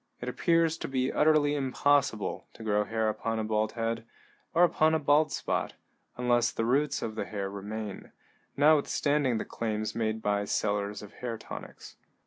[0.19, 4.03] It appears to be utterly impossible to grow hair upon a bald head,
[4.51, 5.73] or upon a bald spot,
[6.17, 8.11] unless the roots of the hair remain,
[8.57, 11.97] notwithstanding the claims made by sellers of hair tonics.